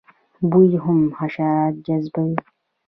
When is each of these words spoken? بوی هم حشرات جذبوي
بوی 0.51 0.71
هم 0.83 0.99
حشرات 1.19 1.73
جذبوي 1.85 2.35